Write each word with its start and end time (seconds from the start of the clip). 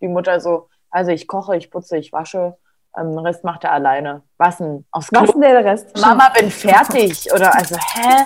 die 0.00 0.08
Mutter 0.08 0.40
so, 0.40 0.68
also 0.90 1.10
ich 1.10 1.26
koche, 1.26 1.56
ich 1.56 1.70
putze, 1.70 1.96
ich 1.98 2.12
wasche, 2.12 2.56
ähm, 2.96 3.10
den 3.10 3.18
Rest 3.18 3.44
macht 3.44 3.64
er 3.64 3.72
alleine. 3.72 4.22
Was 4.36 4.58
denn? 4.58 4.84
Aufs 4.92 5.08
Was 5.10 5.32
denn 5.32 5.40
der 5.40 5.64
Rest? 5.64 5.96
Mama, 6.00 6.28
bin 6.38 6.50
fertig. 6.50 7.32
Oder 7.32 7.54
also, 7.54 7.76
hä? 7.76 8.24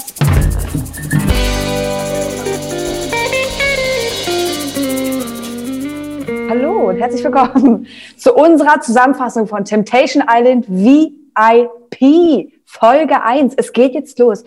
Hallo 6.51 6.91
und 6.91 6.99
herzlich 6.99 7.25
willkommen 7.25 7.87
zu 8.19 8.35
unserer 8.35 8.81
Zusammenfassung 8.83 9.47
von 9.47 9.65
Temptation 9.65 10.23
Island 10.29 10.67
VIP 10.69 12.53
Folge 12.67 13.23
1. 13.23 13.55
Es 13.57 13.73
geht 13.73 13.95
jetzt 13.95 14.19
los. 14.19 14.45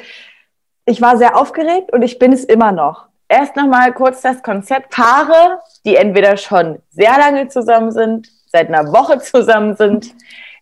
Ich 0.85 1.01
war 1.01 1.17
sehr 1.17 1.35
aufgeregt 1.35 1.91
und 1.91 2.03
ich 2.03 2.19
bin 2.19 2.31
es 2.31 2.45
immer 2.45 2.71
noch. 2.71 3.07
Erst 3.27 3.55
nochmal 3.55 3.91
kurz 3.93 4.21
das 4.21 4.43
Konzept. 4.43 4.91
Paare, 4.91 5.59
die 5.83 5.95
entweder 5.95 6.37
schon 6.37 6.79
sehr 6.91 7.17
lange 7.17 7.47
zusammen 7.47 7.91
sind, 7.91 8.29
seit 8.47 8.67
einer 8.67 8.91
Woche 8.91 9.19
zusammen 9.19 9.75
sind, 9.75 10.13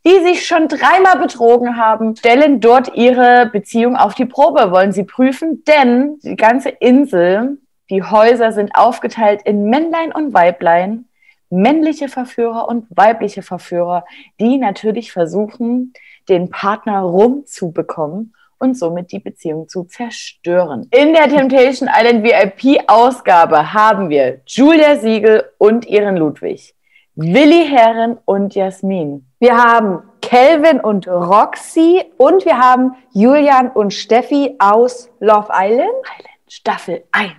die 0.05 0.21
sich 0.21 0.45
schon 0.45 0.68
dreimal 0.68 1.18
betrogen 1.18 1.77
haben, 1.77 2.16
stellen 2.16 2.59
dort 2.59 2.94
ihre 2.95 3.49
Beziehung 3.52 3.95
auf 3.95 4.16
die 4.16 4.26
Probe, 4.26 4.71
wollen 4.71 4.91
sie 4.91 5.04
prüfen, 5.04 5.63
denn 5.66 6.20
die 6.23 6.35
ganze 6.35 6.70
Insel, 6.70 7.57
die 7.90 8.04
Häuser 8.04 8.52
sind 8.52 8.76
aufgeteilt 8.76 9.41
in 9.45 9.70
Männlein 9.70 10.12
und 10.12 10.34
Weiblein, 10.34 11.05
männliche 11.49 12.09
Verführer 12.09 12.68
und 12.68 12.88
weibliche 12.90 13.43
Verführer, 13.43 14.05
die 14.40 14.57
natürlich 14.57 15.12
versuchen, 15.12 15.93
den 16.27 16.49
Partner 16.49 17.02
rumzubekommen 17.02 18.34
und 18.63 18.77
somit 18.77 19.12
die 19.12 19.20
Beziehung 19.20 19.67
zu 19.67 19.84
zerstören. 19.84 20.88
In 20.91 21.13
der 21.13 21.27
Temptation 21.27 21.90
Island 21.94 22.23
VIP-Ausgabe 22.23 23.73
haben 23.73 24.09
wir 24.09 24.40
Julia 24.45 24.95
Siegel 24.95 25.44
und 25.58 25.85
ihren 25.85 26.16
Ludwig, 26.16 26.73
Willi 27.16 27.68
Herren 27.68 28.18
und 28.23 28.55
Jasmin. 28.55 29.27
Wir 29.40 29.57
haben 29.57 30.04
Kelvin 30.21 30.79
und 30.79 31.10
Roxy 31.10 32.05
und 32.15 32.46
wir 32.46 32.57
haben 32.57 32.93
Julian 33.12 33.70
und 33.70 33.93
Steffi 33.93 34.55
aus 34.60 35.09
Love 35.20 35.49
Island. 35.52 35.90
Island 36.18 36.34
Staffel 36.48 37.04
1. 37.12 37.34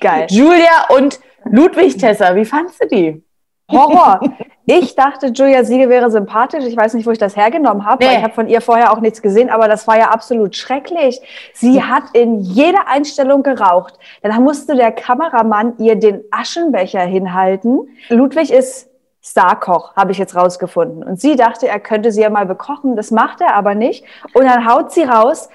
Geil. 0.00 0.28
Julia 0.30 0.86
und 0.96 1.20
Ludwig 1.44 1.98
Tessa, 1.98 2.34
wie 2.34 2.46
fandst 2.46 2.82
du 2.82 2.88
die? 2.88 3.22
Horror. 3.70 4.20
Ich 4.66 4.94
dachte, 4.94 5.28
Julia 5.28 5.64
Siegel 5.64 5.88
wäre 5.88 6.10
sympathisch. 6.10 6.64
Ich 6.64 6.76
weiß 6.76 6.94
nicht, 6.94 7.06
wo 7.06 7.10
ich 7.10 7.18
das 7.18 7.34
hergenommen 7.36 7.84
habe, 7.86 8.04
weil 8.04 8.12
Nee. 8.12 8.18
ich 8.18 8.22
habe 8.22 8.34
von 8.34 8.48
ihr 8.48 8.60
vorher 8.60 8.92
auch 8.92 9.00
nichts 9.00 9.20
gesehen, 9.22 9.50
aber 9.50 9.66
das 9.68 9.88
war 9.88 9.98
ja 9.98 10.10
absolut 10.10 10.54
schrecklich. 10.54 11.20
Sie 11.54 11.82
hat 11.82 12.04
in 12.12 12.38
jeder 12.40 12.86
Einstellung 12.86 13.42
geraucht. 13.42 13.94
Dann 14.22 14.42
musste 14.44 14.76
der 14.76 14.92
Kameramann 14.92 15.74
ihr 15.78 15.96
den 15.96 16.20
Aschenbecher 16.30 17.00
hinhalten. 17.00 17.88
Ludwig 18.10 18.52
ist 18.52 18.89
Starkoch, 19.22 19.94
habe 19.96 20.12
ich 20.12 20.18
jetzt 20.18 20.34
rausgefunden. 20.34 21.02
Und 21.02 21.20
sie 21.20 21.36
dachte, 21.36 21.68
er 21.68 21.78
könnte 21.78 22.10
sie 22.10 22.22
ja 22.22 22.30
mal 22.30 22.46
bekochen. 22.46 22.96
Das 22.96 23.10
macht 23.10 23.40
er 23.40 23.54
aber 23.54 23.74
nicht. 23.74 24.04
Und 24.32 24.44
dann 24.44 24.66
haut 24.66 24.92
sie 24.92 25.02
raus, 25.02 25.50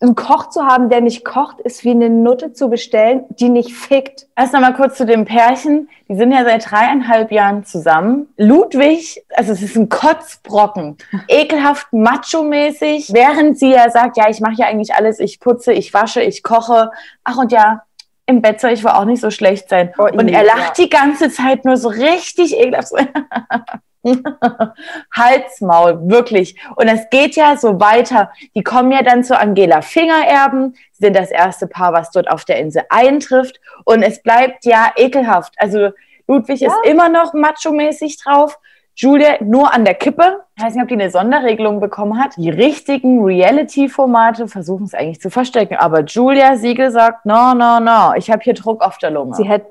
einen 0.00 0.14
Koch 0.14 0.50
zu 0.50 0.66
haben, 0.66 0.90
der 0.90 1.00
nicht 1.00 1.24
kocht, 1.24 1.60
ist 1.60 1.82
wie 1.82 1.92
eine 1.92 2.10
Nutte 2.10 2.52
zu 2.52 2.68
bestellen, 2.68 3.24
die 3.30 3.48
nicht 3.48 3.72
fickt. 3.72 4.26
Erst 4.36 4.52
noch 4.52 4.60
mal 4.60 4.74
kurz 4.74 4.98
zu 4.98 5.06
dem 5.06 5.24
Pärchen. 5.24 5.88
Die 6.08 6.16
sind 6.16 6.32
ja 6.32 6.44
seit 6.44 6.70
dreieinhalb 6.70 7.32
Jahren 7.32 7.64
zusammen. 7.64 8.28
Ludwig, 8.36 9.24
also 9.34 9.52
es 9.52 9.62
ist 9.62 9.76
ein 9.76 9.88
Kotzbrocken, 9.88 10.98
ekelhaft 11.28 11.92
macho-mäßig, 11.92 13.12
während 13.14 13.58
sie 13.58 13.70
ja 13.70 13.88
sagt, 13.90 14.18
ja, 14.18 14.28
ich 14.28 14.40
mache 14.40 14.56
ja 14.58 14.66
eigentlich 14.66 14.94
alles, 14.94 15.18
ich 15.18 15.40
putze, 15.40 15.72
ich 15.72 15.94
wasche, 15.94 16.22
ich 16.22 16.42
koche. 16.42 16.90
Ach 17.24 17.38
und 17.38 17.50
ja, 17.50 17.82
im 18.26 18.42
Bett 18.42 18.60
soll 18.60 18.70
ich 18.72 18.82
wohl 18.84 18.90
auch 18.90 19.04
nicht 19.04 19.20
so 19.20 19.30
schlecht 19.30 19.68
sein. 19.68 19.92
Oh, 19.98 20.04
und 20.04 20.28
er 20.28 20.44
lacht 20.44 20.78
die 20.78 20.90
ganze 20.90 21.30
Zeit 21.30 21.64
nur 21.64 21.76
so 21.76 21.88
richtig 21.88 22.56
ekelhaft. 22.56 22.92
Halsmaul, 25.14 26.08
wirklich. 26.08 26.56
Und 26.76 26.88
es 26.88 27.08
geht 27.10 27.36
ja 27.36 27.56
so 27.56 27.80
weiter. 27.80 28.30
Die 28.54 28.62
kommen 28.62 28.92
ja 28.92 29.02
dann 29.02 29.24
zu 29.24 29.38
Angela 29.38 29.82
Fingererben, 29.82 30.74
Sie 30.92 31.04
sind 31.04 31.16
das 31.16 31.30
erste 31.30 31.66
Paar, 31.66 31.92
was 31.92 32.10
dort 32.10 32.30
auf 32.30 32.44
der 32.44 32.58
Insel 32.58 32.82
eintrifft. 32.88 33.60
Und 33.84 34.02
es 34.02 34.22
bleibt 34.22 34.64
ja 34.64 34.92
ekelhaft. 34.96 35.54
Also 35.58 35.90
Ludwig 36.26 36.60
Ja. 36.60 36.68
ist 36.68 36.78
immer 36.84 37.08
noch 37.08 37.34
macho-mäßig 37.34 38.22
drauf. 38.22 38.58
Julia 38.94 39.36
nur 39.40 39.72
an 39.72 39.84
der 39.84 39.94
Kippe. 39.94 40.44
Ich 40.58 40.64
weiß 40.64 40.74
nicht, 40.74 40.82
ob 40.82 40.88
die 40.88 40.94
eine 40.94 41.10
Sonderregelung 41.10 41.80
bekommen 41.80 42.18
hat. 42.18 42.34
Die 42.38 42.48
richtigen 42.48 43.22
Reality-Formate 43.22 44.48
versuchen 44.48 44.86
es 44.86 44.94
eigentlich 44.94 45.20
zu 45.20 45.28
verstecken. 45.28 45.76
Aber 45.76 46.02
Julia 46.02 46.56
Siegel 46.56 46.90
sagt, 46.90 47.26
no, 47.26 47.52
no, 47.52 47.78
no, 47.78 48.14
ich 48.16 48.30
habe 48.30 48.42
hier 48.42 48.54
Druck 48.54 48.80
auf 48.80 48.96
der 48.96 49.10
Lunge. 49.10 49.34
Sie 49.34 49.44
hätte, 49.44 49.66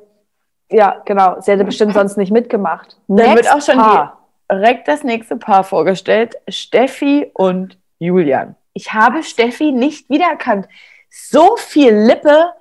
ja, 0.69 1.01
genau, 1.06 1.41
sie 1.41 1.53
hätte 1.53 1.63
bestimmt 1.63 1.95
sonst 1.95 2.18
nicht 2.18 2.31
mitgemacht. 2.31 2.97
Dann 3.07 3.18
wird 3.18 3.35
Next 3.45 3.51
auch 3.51 3.62
schon 3.62 3.78
Paar. 3.81 4.28
direkt 4.51 4.88
das 4.88 5.03
nächste 5.03 5.38
Paar 5.38 5.63
vorgestellt. 5.63 6.35
Steffi 6.47 7.31
und 7.34 7.79
Julian. 7.97 8.56
Ich 8.74 8.94
habe 8.94 9.24
Steffi 9.24 9.72
nicht 9.72 10.07
wiedererkannt. 10.12 10.68
So 11.09 11.56
viel 11.57 11.95
Lippe. 11.95 12.51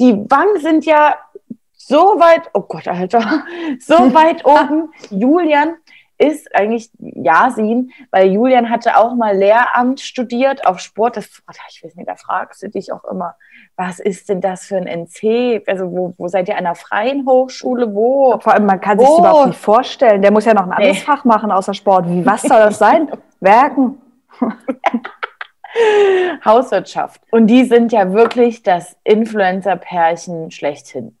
Die 0.00 0.14
Wangen 0.28 0.58
sind 0.58 0.84
ja 0.84 1.14
so 1.76 2.18
weit, 2.18 2.42
oh 2.54 2.62
Gott, 2.62 2.88
Alter, 2.88 3.44
so 3.78 3.94
weit 4.14 4.44
oben. 4.44 4.92
Julian 5.10 5.76
ist 6.18 6.54
eigentlich 6.54 6.90
Yasin, 6.98 7.92
weil 8.10 8.28
Julian 8.32 8.70
hatte 8.70 8.96
auch 8.98 9.14
mal 9.14 9.36
Lehramt 9.36 10.00
studiert 10.00 10.66
auf 10.66 10.80
Sport. 10.80 11.16
Das, 11.16 11.26
ich 11.70 11.84
weiß 11.84 11.94
nicht, 11.94 12.08
da 12.08 12.16
fragst 12.16 12.62
du 12.62 12.68
dich 12.68 12.92
auch 12.92 13.04
immer, 13.04 13.36
was 13.76 14.00
ist 14.00 14.28
denn 14.28 14.40
das 14.40 14.66
für 14.66 14.76
ein 14.76 14.86
NC? 14.86 15.62
Also 15.68 15.90
wo, 15.92 16.14
wo 16.18 16.26
seid 16.28 16.48
ihr 16.48 16.54
an 16.58 16.66
einer 16.66 16.74
freien 16.74 17.24
Hochschule? 17.26 17.94
Wo? 17.94 18.38
Vor 18.40 18.52
allem, 18.52 18.66
man 18.66 18.80
kann 18.80 18.98
sich 18.98 19.08
Oh. 19.08 19.18
überhaupt 19.20 19.46
nicht 19.48 19.60
vorstellen. 19.60 20.20
Der 20.20 20.32
muss 20.32 20.44
ja 20.44 20.54
noch 20.54 20.64
ein 20.64 20.72
anderes 20.72 20.96
Nee. 20.98 21.02
Fach 21.04 21.24
machen 21.24 21.52
außer 21.52 21.72
Sport. 21.74 22.08
Wie, 22.08 22.26
was 22.26 22.42
soll 22.42 22.58
das 22.58 22.78
sein? 22.78 23.08
Werken. 23.40 24.00
Hauswirtschaft. 26.44 27.20
Und 27.30 27.46
die 27.46 27.64
sind 27.64 27.92
ja 27.92 28.12
wirklich 28.12 28.62
das 28.62 28.96
Influencer-Pärchen 29.04 30.50
schlechthin. 30.50 31.16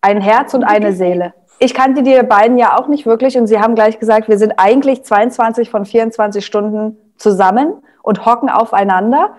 Ein 0.00 0.20
Herz 0.20 0.54
und 0.54 0.64
eine 0.64 0.92
Seele. 0.92 1.32
Ich 1.64 1.72
kannte 1.72 2.02
die 2.02 2.22
beiden 2.22 2.58
ja 2.58 2.76
auch 2.76 2.88
nicht 2.88 3.06
wirklich 3.06 3.38
und 3.38 3.46
sie 3.46 3.58
haben 3.58 3.74
gleich 3.74 3.98
gesagt, 3.98 4.28
wir 4.28 4.36
sind 4.36 4.52
eigentlich 4.58 5.02
22 5.02 5.70
von 5.70 5.86
24 5.86 6.44
Stunden 6.44 6.98
zusammen 7.16 7.82
und 8.02 8.26
hocken 8.26 8.50
aufeinander, 8.50 9.30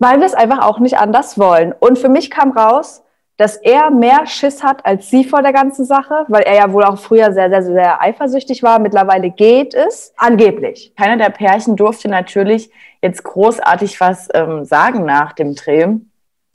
weil 0.00 0.18
wir 0.18 0.26
es 0.26 0.34
einfach 0.34 0.66
auch 0.66 0.80
nicht 0.80 0.98
anders 0.98 1.38
wollen. 1.38 1.72
Und 1.78 1.96
für 1.96 2.08
mich 2.08 2.28
kam 2.32 2.50
raus, 2.50 3.04
dass 3.36 3.54
er 3.54 3.92
mehr 3.92 4.26
Schiss 4.26 4.64
hat 4.64 4.84
als 4.84 5.10
sie 5.10 5.22
vor 5.22 5.42
der 5.42 5.52
ganzen 5.52 5.84
Sache, 5.84 6.24
weil 6.26 6.42
er 6.42 6.56
ja 6.56 6.72
wohl 6.72 6.82
auch 6.82 6.98
früher 6.98 7.32
sehr, 7.32 7.48
sehr, 7.50 7.62
sehr 7.62 8.02
eifersüchtig 8.02 8.64
war. 8.64 8.80
Mittlerweile 8.80 9.30
geht 9.30 9.74
es. 9.74 10.12
Angeblich. 10.16 10.92
Keiner 10.96 11.18
der 11.18 11.30
Pärchen 11.30 11.76
durfte 11.76 12.08
natürlich 12.08 12.68
jetzt 13.00 13.22
großartig 13.22 14.00
was 14.00 14.28
ähm, 14.34 14.64
sagen 14.64 15.04
nach 15.04 15.32
dem 15.32 15.54
Dreh. 15.54 15.86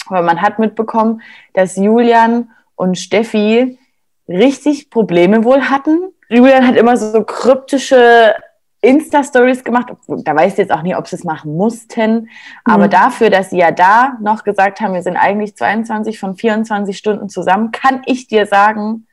Aber 0.10 0.24
man 0.24 0.42
hat 0.42 0.60
mitbekommen, 0.60 1.22
dass 1.54 1.78
Julian 1.78 2.52
und 2.76 2.98
Steffi 2.98 3.80
richtig 4.30 4.90
Probleme 4.90 5.44
wohl 5.44 5.64
hatten. 5.64 6.14
Julian 6.30 6.66
hat 6.68 6.76
immer 6.76 6.96
so 6.96 7.24
kryptische 7.24 8.36
Insta-Stories 8.82 9.64
gemacht. 9.64 9.88
Da 10.08 10.36
weiß 10.36 10.54
ich 10.54 10.58
jetzt 10.60 10.72
auch 10.72 10.84
nicht, 10.84 10.96
ob 10.96 11.08
sie 11.08 11.18
es 11.18 11.24
machen 11.26 11.58
mussten. 11.58 12.30
Aber 12.64 12.86
Mhm. 12.86 12.92
dafür, 12.92 13.30
dass 13.30 13.50
sie 13.50 13.58
ja 13.58 13.72
da 13.72 14.14
noch 14.22 14.44
gesagt 14.44 14.80
haben, 14.80 14.94
wir 14.94 15.02
sind 15.02 15.18
eigentlich 15.18 15.56
22 15.58 16.18
von 16.20 16.36
24 16.36 16.98
Stunden 16.98 17.28
zusammen, 17.28 17.72
kann 17.72 18.04
ich 18.06 18.28
dir 18.28 18.46
sagen, 18.46 19.06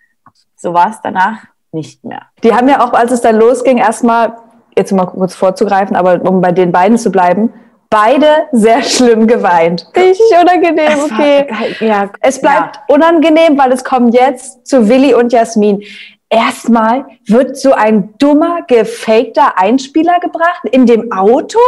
so 0.56 0.72
war 0.72 0.90
es 0.90 1.00
danach 1.02 1.38
nicht 1.72 2.04
mehr. 2.04 2.22
Die 2.44 2.54
haben 2.54 2.68
ja 2.68 2.80
auch, 2.84 2.92
als 2.92 3.10
es 3.10 3.22
dann 3.22 3.36
losging, 3.36 3.78
erstmal, 3.78 4.36
jetzt 4.76 4.92
mal 4.92 5.06
kurz 5.06 5.34
vorzugreifen, 5.34 5.96
aber 5.96 6.22
um 6.22 6.40
bei 6.40 6.52
den 6.52 6.70
beiden 6.70 6.96
zu 6.96 7.10
bleiben, 7.10 7.52
beide 7.96 8.46
sehr 8.52 8.82
schlimm 8.82 9.26
geweint. 9.26 9.86
Richtig 9.96 10.26
unangenehm, 10.38 10.98
okay. 11.04 11.46
ja, 11.80 12.10
Es 12.20 12.38
bleibt 12.42 12.78
unangenehm, 12.88 13.56
weil 13.56 13.72
es 13.72 13.84
kommt 13.84 14.12
jetzt 14.12 14.66
zu 14.66 14.86
Willi 14.86 15.14
und 15.14 15.32
Jasmin. 15.32 15.82
Erstmal 16.28 17.06
wird 17.26 17.56
so 17.56 17.72
ein 17.72 18.12
dummer, 18.18 18.62
gefakter 18.66 19.56
Einspieler 19.56 20.20
gebracht 20.20 20.64
in 20.72 20.84
dem 20.84 21.10
Auto? 21.10 21.58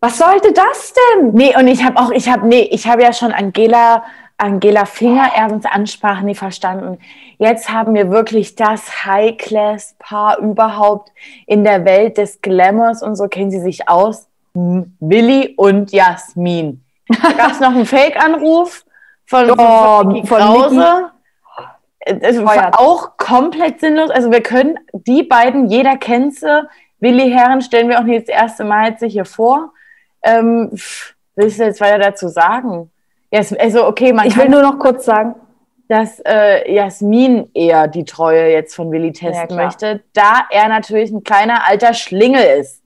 Was 0.00 0.18
sollte 0.18 0.52
das 0.52 0.94
denn? 0.94 1.30
Nee, 1.32 1.54
und 1.56 1.68
ich 1.68 1.84
habe 1.84 1.96
auch, 1.96 2.10
ich 2.10 2.28
habe, 2.28 2.44
nee, 2.48 2.68
ich 2.72 2.88
habe 2.88 3.02
ja 3.02 3.12
schon 3.12 3.30
Angela, 3.30 4.02
Angela 4.38 4.84
Fingererbens 4.84 5.64
Ansprache 5.64 6.24
nie 6.24 6.34
verstanden. 6.34 6.98
Jetzt 7.38 7.70
haben 7.70 7.94
wir 7.94 8.10
wirklich 8.10 8.56
das 8.56 9.04
High-Class-Paar 9.04 10.38
überhaupt 10.38 11.12
in 11.46 11.62
der 11.62 11.84
Welt 11.84 12.18
des 12.18 12.40
Glamours 12.40 13.00
und 13.00 13.14
so 13.14 13.28
kennen 13.28 13.52
sie 13.52 13.60
sich 13.60 13.88
aus. 13.88 14.26
Willi 14.54 15.54
und 15.56 15.92
Jasmin. 15.92 16.84
Da 17.08 17.32
gab 17.32 17.52
es 17.52 17.60
noch 17.60 17.70
einen 17.74 17.86
Fake-Anruf 17.86 18.84
von, 19.26 19.46
von, 19.48 19.56
Oh, 19.58 20.24
von, 20.26 20.26
von. 20.26 21.04
Es 22.04 22.42
war 22.42 22.80
auch 22.80 23.16
komplett 23.16 23.80
sinnlos. 23.80 24.10
Also 24.10 24.30
wir 24.30 24.42
können 24.42 24.78
die 24.92 25.22
beiden, 25.22 25.68
jeder 25.68 25.96
kennt 25.96 26.34
sie. 26.34 26.68
Willi 27.00 27.30
Herren 27.30 27.60
stellen 27.62 27.88
wir 27.88 27.98
auch 27.98 28.04
nicht 28.04 28.28
das 28.28 28.34
erste 28.34 28.64
Mal 28.64 28.90
jetzt 28.90 29.02
hier 29.04 29.24
vor. 29.24 29.72
Ähm, 30.22 30.70
was 31.36 31.46
ist 31.46 31.58
jetzt 31.58 31.80
weiter 31.80 31.98
dazu 31.98 32.28
sagen? 32.28 32.90
Ja, 33.30 33.40
es- 33.40 33.52
also 33.56 33.86
okay, 33.86 34.12
man 34.12 34.26
Ich 34.26 34.36
will 34.36 34.48
nur 34.48 34.62
noch 34.62 34.78
kurz 34.78 35.04
sagen, 35.04 35.34
dass 35.88 36.20
äh, 36.26 36.72
Jasmin 36.72 37.48
eher 37.54 37.86
die 37.88 38.04
Treue 38.04 38.50
jetzt 38.52 38.74
von 38.74 38.90
Willi 38.90 39.12
testen 39.12 39.56
Ja, 39.56 39.64
möchte, 39.64 40.02
da 40.12 40.44
er 40.50 40.68
natürlich 40.68 41.10
ein 41.10 41.22
kleiner 41.24 41.66
alter 41.68 41.94
Schlingel 41.94 42.42
ist. 42.60 42.81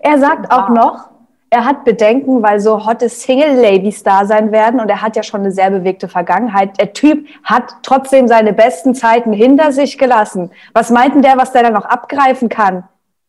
Er 0.00 0.18
sagt 0.18 0.50
auch 0.50 0.68
noch, 0.68 1.10
er 1.50 1.64
hat 1.64 1.84
Bedenken, 1.84 2.42
weil 2.42 2.60
so 2.60 2.84
hotte 2.84 3.08
Single-Ladies 3.08 4.02
da 4.02 4.26
sein 4.26 4.52
werden 4.52 4.80
und 4.80 4.88
er 4.90 5.00
hat 5.00 5.16
ja 5.16 5.22
schon 5.22 5.40
eine 5.40 5.50
sehr 5.50 5.70
bewegte 5.70 6.08
Vergangenheit. 6.08 6.78
Der 6.78 6.92
Typ 6.92 7.26
hat 7.42 7.76
trotzdem 7.82 8.28
seine 8.28 8.52
besten 8.52 8.94
Zeiten 8.94 9.32
hinter 9.32 9.72
sich 9.72 9.96
gelassen. 9.96 10.50
Was 10.74 10.90
meint 10.90 11.14
denn 11.14 11.22
der, 11.22 11.38
was 11.38 11.52
der 11.52 11.62
da 11.62 11.70
noch 11.70 11.86
abgreifen 11.86 12.48
kann? 12.48 12.84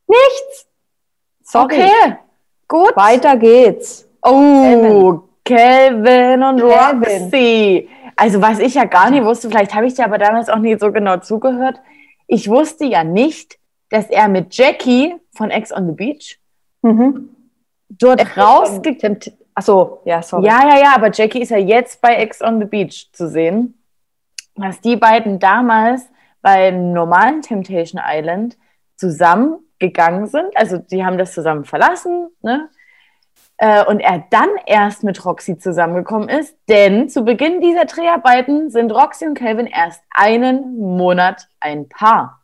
Nichts. 0.08 0.68
Sorry. 1.44 1.76
Okay, 1.76 2.18
gut. 2.68 2.96
Weiter 2.96 3.38
geht's. 3.38 4.08
Oh, 4.22 5.22
Calvin 5.46 6.44
und 6.44 6.60
Calvin. 6.60 7.22
Roxy. 7.24 7.90
Also 8.18 8.42
was 8.42 8.60
ich 8.60 8.74
ja 8.74 8.84
gar 8.84 9.10
nicht 9.10 9.24
wusste, 9.24 9.50
vielleicht 9.50 9.74
habe 9.74 9.88
ich 9.88 9.94
dir 9.94 10.04
aber 10.04 10.18
damals 10.18 10.50
auch 10.50 10.58
nicht 10.58 10.82
so 10.82 10.92
genau 10.92 11.18
zugehört. 11.18 11.80
Ich 12.28 12.50
wusste 12.50 12.84
ja 12.84 13.06
nicht, 13.06 13.58
dass 13.90 14.10
er 14.10 14.28
mit 14.28 14.54
Jackie 14.56 15.16
von 15.34 15.50
Ex 15.52 15.72
on 15.72 15.88
the 15.88 15.94
Beach 15.94 16.39
Mhm. 16.82 17.30
dort 17.90 18.38
rausgekommen 18.38 19.20
Achso, 19.60 20.00
ja, 20.06 20.22
sorry. 20.22 20.46
Ja, 20.46 20.62
ja, 20.66 20.80
ja, 20.80 20.96
aber 20.96 21.12
Jackie 21.12 21.42
ist 21.42 21.50
ja 21.50 21.58
jetzt 21.58 22.00
bei 22.02 22.16
Ex 22.16 22.42
on 22.42 22.60
the 22.60 22.66
Beach 22.66 23.10
zu 23.12 23.28
sehen. 23.28 23.78
Dass 24.56 24.80
die 24.80 24.96
beiden 24.96 25.38
damals 25.38 26.08
beim 26.42 26.94
normalen 26.94 27.42
Temptation 27.42 28.02
Island 28.02 28.58
zusammengegangen 28.96 30.28
sind. 30.28 30.56
Also 30.56 30.78
die 30.78 31.04
haben 31.04 31.18
das 31.18 31.34
zusammen 31.34 31.66
verlassen, 31.66 32.30
ne? 32.42 32.70
Äh, 33.58 33.84
Und 33.84 34.00
er 34.00 34.24
dann 34.30 34.50
erst 34.66 35.04
mit 35.04 35.26
Roxy 35.26 35.58
zusammengekommen 35.58 36.30
ist, 36.30 36.58
denn 36.70 37.10
zu 37.10 37.24
Beginn 37.24 37.60
dieser 37.60 37.84
Dreharbeiten 37.84 38.70
sind 38.70 38.94
Roxy 38.94 39.26
und 39.26 39.34
Calvin 39.34 39.68
erst 39.68 40.02
einen 40.12 40.78
Monat 40.78 41.50
ein 41.60 41.90
Paar. 41.90 42.42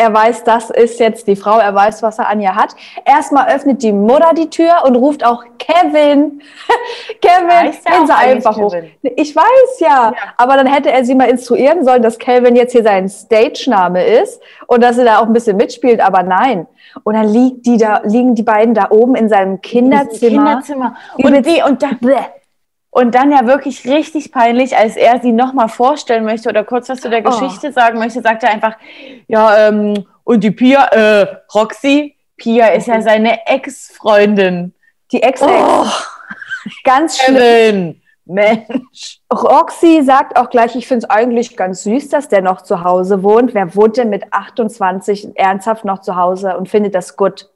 Er 0.00 0.14
weiß, 0.14 0.44
das 0.44 0.70
ist 0.70 1.00
jetzt 1.00 1.26
die 1.26 1.34
Frau, 1.34 1.58
er 1.58 1.74
weiß, 1.74 2.04
was 2.04 2.20
er 2.20 2.28
an 2.28 2.40
ihr 2.40 2.54
hat. 2.54 2.76
Erstmal 3.04 3.48
öffnet 3.52 3.82
die 3.82 3.92
Mutter 3.92 4.32
die 4.32 4.48
Tür 4.48 4.84
und 4.84 4.94
ruft 4.94 5.24
auch 5.26 5.42
Kevin. 5.58 6.40
Kevin, 7.20 7.72
gehen 7.72 8.06
Sie 8.06 8.12
einfach 8.12 8.56
hoch. 8.56 8.72
Kevin? 8.72 8.92
Ich 9.16 9.34
weiß 9.34 9.80
ja, 9.80 9.88
Ja. 9.88 10.12
aber 10.36 10.56
dann 10.56 10.68
hätte 10.68 10.92
er 10.92 11.04
sie 11.04 11.16
mal 11.16 11.28
instruieren 11.28 11.84
sollen, 11.84 12.00
dass 12.00 12.16
Kelvin 12.20 12.54
jetzt 12.54 12.70
hier 12.70 12.84
sein 12.84 13.08
Stage-Name 13.08 14.04
ist 14.04 14.40
und 14.68 14.84
dass 14.84 14.98
er 14.98 15.04
da 15.04 15.18
auch 15.18 15.26
ein 15.26 15.32
bisschen 15.32 15.56
mitspielt, 15.56 16.00
aber 16.00 16.22
nein. 16.22 16.68
Und 17.02 17.14
dann 17.14 17.26
liegt 17.26 17.66
die 17.66 17.76
da, 17.76 18.00
liegen 18.04 18.36
die 18.36 18.44
beiden 18.44 18.74
da 18.74 18.90
oben 18.90 19.16
in 19.16 19.28
seinem 19.28 19.60
Kinderzimmer. 19.60 20.60
Kinderzimmer. 20.60 20.94
Und, 21.16 21.44
die, 21.44 21.60
und, 21.62 21.82
dann, 21.82 21.98
und 22.98 23.14
dann 23.14 23.30
ja 23.30 23.46
wirklich 23.46 23.86
richtig 23.86 24.32
peinlich, 24.32 24.76
als 24.76 24.96
er 24.96 25.20
sie 25.20 25.30
nochmal 25.30 25.68
vorstellen 25.68 26.24
möchte 26.24 26.48
oder 26.48 26.64
kurz 26.64 26.88
was 26.88 27.00
zu 27.00 27.08
der 27.08 27.20
Oh. 27.24 27.30
Geschichte 27.30 27.70
sagen 27.72 28.00
möchte, 28.00 28.20
sagt 28.22 28.42
er 28.42 28.50
einfach, 28.50 28.74
ja, 29.28 29.68
ähm, 29.68 30.04
und 30.24 30.42
die 30.42 30.50
Pia, 30.50 30.84
äh, 30.86 31.26
Roxy, 31.54 32.16
Pia 32.36 32.66
ist 32.68 32.88
ja 32.88 33.00
seine 33.00 33.46
Ex-Freundin. 33.46 34.74
Die 35.12 35.22
Ex-Ex. 35.22 35.50
Oh, 35.52 35.86
Ganz 36.82 37.18
schlimm. 37.18 37.36
Kevin, 37.36 38.02
Mensch. 38.24 39.20
Roxy 39.32 40.02
sagt 40.02 40.36
auch 40.36 40.50
gleich, 40.50 40.74
ich 40.74 40.88
finde 40.88 41.06
es 41.06 41.10
eigentlich 41.10 41.56
ganz 41.56 41.84
süß, 41.84 42.08
dass 42.08 42.28
der 42.28 42.42
noch 42.42 42.62
zu 42.62 42.82
Hause 42.82 43.22
wohnt. 43.22 43.54
Wer 43.54 43.76
wohnt 43.76 43.96
denn 43.96 44.10
mit 44.10 44.32
28 44.32 45.36
ernsthaft 45.36 45.84
noch 45.84 46.00
zu 46.00 46.16
Hause 46.16 46.56
und 46.58 46.68
findet 46.68 46.96
das 46.96 47.16
gut? 47.16 47.48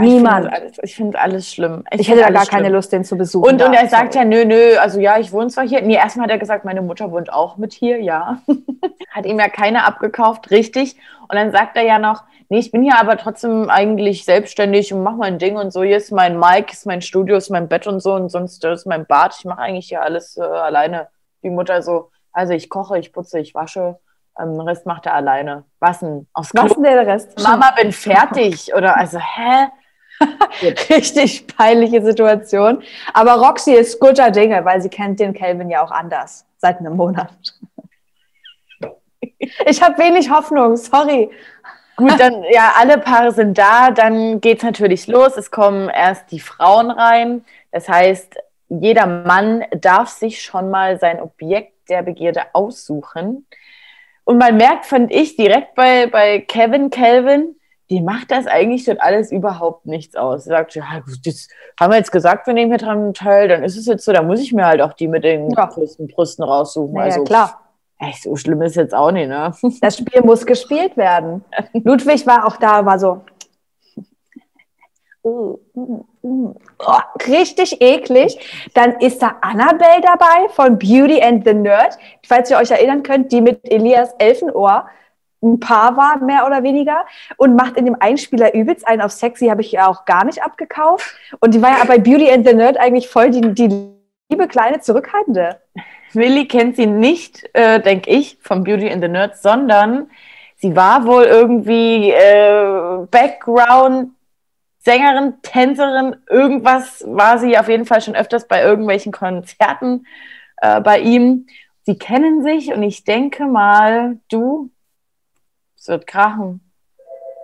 Niemand. 0.00 0.50
Ich 0.82 0.96
finde 0.96 1.18
alles, 1.18 1.44
ich 1.44 1.52
alles 1.52 1.52
schlimm. 1.52 1.84
Ich, 1.90 2.06
find 2.06 2.18
hätte 2.18 2.32
da 2.32 2.32
gar 2.32 2.46
keine 2.46 2.64
schlimm. 2.64 2.74
Lust, 2.74 2.92
den 2.92 3.04
zu 3.04 3.16
besuchen. 3.16 3.46
Und, 3.46 3.62
und 3.62 3.74
er 3.74 3.88
sagt 3.88 4.14
ja, 4.14 4.24
nö, 4.24 4.44
nö, 4.44 4.76
also 4.78 4.98
ja, 4.98 5.18
ich 5.18 5.32
wohne 5.32 5.48
zwar 5.48 5.66
hier. 5.66 5.82
Nee, 5.82 5.96
erstmal 5.96 6.24
hat 6.24 6.30
er 6.30 6.38
gesagt, 6.38 6.64
meine 6.64 6.80
Mutter 6.80 7.10
wohnt 7.10 7.32
auch 7.32 7.58
mit 7.58 7.74
hier, 7.74 8.00
ja. 8.00 8.38
hat 9.10 9.26
ihm 9.26 9.38
ja 9.38 9.48
keiner 9.48 9.84
abgekauft, 9.84 10.50
richtig. 10.50 10.96
Und 11.28 11.36
dann 11.36 11.52
sagt 11.52 11.76
er 11.76 11.82
ja 11.82 11.98
noch, 11.98 12.24
nee, 12.48 12.58
ich 12.58 12.70
bin 12.70 12.82
hier 12.82 12.98
aber 12.98 13.18
trotzdem 13.18 13.68
eigentlich 13.68 14.24
selbstständig 14.24 14.94
und 14.94 15.02
mache 15.02 15.16
mein 15.16 15.38
Ding 15.38 15.56
und 15.56 15.72
so. 15.72 15.82
Hier 15.82 15.98
ist 15.98 16.10
mein 16.10 16.38
Mic, 16.38 16.72
ist 16.72 16.86
mein 16.86 17.02
Studio, 17.02 17.36
ist 17.36 17.50
mein 17.50 17.68
Bett 17.68 17.86
und 17.86 18.00
so 18.00 18.14
und 18.14 18.30
sonst 18.30 18.64
ist 18.64 18.86
mein 18.86 19.04
Bad. 19.04 19.36
Ich 19.38 19.44
mache 19.44 19.60
eigentlich 19.60 19.88
hier 19.88 20.02
alles 20.02 20.38
äh, 20.38 20.42
alleine. 20.42 21.08
Die 21.42 21.50
Mutter 21.50 21.82
so, 21.82 22.10
also 22.32 22.54
ich 22.54 22.70
koche, 22.70 22.98
ich 22.98 23.12
putze, 23.12 23.40
ich 23.40 23.54
wasche. 23.54 23.98
Ähm, 24.40 24.52
den 24.52 24.60
Rest 24.62 24.86
macht 24.86 25.04
er 25.04 25.14
alleine. 25.14 25.64
Was 25.80 26.00
denn? 26.00 26.26
Aufs 26.32 26.54
Was 26.54 26.72
denn 26.72 26.84
der 26.84 27.06
Rest? 27.06 27.38
Mama, 27.42 27.72
bin 27.76 27.92
fertig. 27.92 28.74
Oder 28.74 28.96
also, 28.96 29.18
hä? 29.18 29.68
Richtig 30.90 31.46
peinliche 31.46 32.02
Situation. 32.02 32.82
Aber 33.12 33.34
Roxy 33.34 33.72
ist 33.72 34.00
guter 34.00 34.30
Dinge, 34.30 34.64
weil 34.64 34.80
sie 34.80 34.88
kennt 34.88 35.20
den 35.20 35.34
Calvin 35.34 35.70
ja 35.70 35.82
auch 35.84 35.90
anders. 35.90 36.44
Seit 36.58 36.78
einem 36.78 36.96
Monat. 36.96 37.32
Ich 39.66 39.82
habe 39.82 39.98
wenig 39.98 40.30
Hoffnung, 40.30 40.76
sorry. 40.76 41.30
Gut, 41.96 42.18
dann, 42.18 42.44
ja, 42.50 42.74
alle 42.78 42.98
Paare 42.98 43.32
sind 43.32 43.58
da, 43.58 43.90
dann 43.90 44.40
geht's 44.40 44.62
natürlich 44.62 45.06
los. 45.06 45.36
Es 45.36 45.50
kommen 45.50 45.88
erst 45.88 46.30
die 46.30 46.40
Frauen 46.40 46.90
rein. 46.90 47.44
Das 47.70 47.88
heißt, 47.88 48.36
jeder 48.68 49.06
Mann 49.06 49.64
darf 49.72 50.08
sich 50.08 50.42
schon 50.42 50.70
mal 50.70 50.98
sein 50.98 51.20
Objekt 51.20 51.88
der 51.88 52.02
Begierde 52.02 52.42
aussuchen. 52.52 53.46
Und 54.24 54.38
man 54.38 54.56
merkt, 54.56 54.86
fand 54.86 55.12
ich, 55.12 55.36
direkt 55.36 55.74
bei, 55.74 56.06
bei 56.06 56.40
Kevin 56.40 56.90
Calvin, 56.90 57.56
die 57.92 58.00
macht 58.00 58.30
das 58.30 58.46
eigentlich 58.46 58.86
dort 58.86 59.02
alles 59.02 59.30
überhaupt 59.30 59.84
nichts 59.84 60.16
aus. 60.16 60.44
Sie 60.44 60.48
sagt, 60.48 60.74
ja, 60.74 60.84
das 61.26 61.48
haben 61.78 61.92
wir 61.92 61.98
jetzt 61.98 62.10
gesagt, 62.10 62.46
wir 62.46 62.54
nehmen 62.54 62.70
hier 62.70 62.78
dran 62.78 63.12
teil, 63.12 63.48
dann 63.48 63.62
ist 63.62 63.76
es 63.76 63.84
jetzt 63.84 64.06
so, 64.06 64.12
da 64.12 64.22
muss 64.22 64.40
ich 64.40 64.54
mir 64.54 64.64
halt 64.64 64.80
auch 64.80 64.94
die 64.94 65.08
mit 65.08 65.24
den 65.24 65.50
Ja. 65.50 65.66
größten 65.66 66.08
Brüsten 66.08 66.42
raussuchen. 66.42 66.94
Naja, 66.94 67.04
also, 67.12 67.24
klar. 67.24 67.60
Echt, 67.98 68.22
so 68.22 68.34
schlimm 68.34 68.62
ist 68.62 68.76
jetzt 68.76 68.94
auch 68.94 69.12
nicht, 69.12 69.28
ne? 69.28 69.52
Das 69.82 69.98
Spiel 69.98 70.22
muss 70.22 70.46
gespielt 70.46 70.96
werden. 70.96 71.44
Ludwig 71.84 72.26
war 72.26 72.46
auch 72.46 72.56
da, 72.56 72.84
war 72.86 72.98
so. 72.98 73.20
Oh, 75.24 75.58
richtig 77.28 77.80
eklig. 77.82 78.38
Dann 78.74 78.92
ist 79.00 79.20
da 79.22 79.36
Annabelle 79.42 80.00
dabei 80.00 80.48
von 80.48 80.78
Beauty 80.78 81.22
and 81.22 81.46
the 81.46 81.52
Nerd. 81.52 81.98
Falls 82.26 82.50
ihr 82.50 82.56
euch 82.56 82.70
erinnern 82.70 83.02
könnt, 83.02 83.30
die 83.30 83.42
mit 83.42 83.70
Elias 83.70 84.14
Elfenohr 84.18 84.86
ein 85.42 85.60
Paar 85.60 85.96
war, 85.96 86.18
mehr 86.18 86.46
oder 86.46 86.62
weniger, 86.62 87.04
und 87.36 87.56
macht 87.56 87.76
in 87.76 87.84
dem 87.84 87.96
Einspieler 87.98 88.54
übelst 88.54 88.86
einen 88.86 89.02
auf 89.02 89.12
sexy, 89.12 89.48
habe 89.48 89.60
ich 89.60 89.72
ja 89.72 89.88
auch 89.88 90.04
gar 90.04 90.24
nicht 90.24 90.42
abgekauft. 90.42 91.14
Und 91.40 91.54
die 91.54 91.62
war 91.62 91.78
ja 91.78 91.84
bei 91.84 91.98
Beauty 91.98 92.30
and 92.30 92.46
the 92.46 92.54
Nerd 92.54 92.78
eigentlich 92.78 93.08
voll 93.08 93.30
die, 93.30 93.40
die 93.54 93.92
liebe 94.30 94.48
kleine 94.48 94.80
Zurückhaltende. 94.80 95.60
Willi 96.12 96.46
kennt 96.46 96.76
sie 96.76 96.86
nicht, 96.86 97.48
äh, 97.54 97.80
denke 97.80 98.10
ich, 98.10 98.38
vom 98.40 98.64
Beauty 98.64 98.90
and 98.90 99.02
the 99.02 99.08
Nerds, 99.08 99.42
sondern 99.42 100.10
sie 100.56 100.76
war 100.76 101.06
wohl 101.06 101.24
irgendwie 101.24 102.10
äh, 102.10 103.06
Background. 103.10 104.10
Sängerin, 104.84 105.34
Tänzerin, 105.42 106.16
irgendwas 106.28 107.04
war 107.06 107.38
sie 107.38 107.56
auf 107.56 107.68
jeden 107.68 107.86
Fall 107.86 108.00
schon 108.00 108.16
öfters 108.16 108.48
bei 108.48 108.62
irgendwelchen 108.62 109.12
Konzerten 109.12 110.06
äh, 110.56 110.80
bei 110.80 110.98
ihm. 110.98 111.46
Sie 111.84 111.96
kennen 111.98 112.42
sich 112.42 112.72
und 112.72 112.82
ich 112.82 113.04
denke 113.04 113.46
mal, 113.46 114.18
du, 114.28 114.70
es 115.82 115.88
wird 115.88 116.06
krachen. 116.06 116.60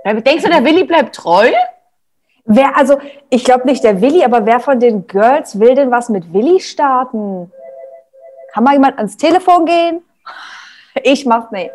Denkst 0.05 0.45
du, 0.45 0.49
der 0.49 0.65
Willi 0.65 0.85
bleibt 0.85 1.17
treu? 1.17 1.51
Wer, 2.45 2.77
also, 2.77 2.99
ich 3.31 3.45
glaube 3.45 3.67
nicht 3.67 3.83
der 3.83 4.01
Willi, 4.01 4.23
aber 4.25 4.47
wer 4.47 4.61
von 4.61 4.79
den 4.79 5.09
Girls 5.09 5.59
will 5.59 5.75
denn 5.75 5.91
was 5.91 6.09
mit 6.09 6.33
Willi 6.33 6.61
starten? 6.61 7.53
Kann 8.53 8.63
mal 8.63 8.75
jemand 8.75 8.97
ans 8.97 9.17
Telefon 9.17 9.67
gehen? 9.67 10.03
Ich 11.03 11.27
mach's 11.27 11.51
nicht. 11.51 11.73